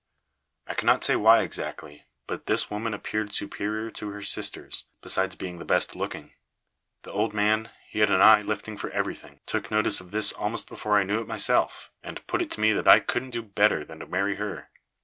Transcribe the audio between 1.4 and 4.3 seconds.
exactly, but this woman appeared superior to her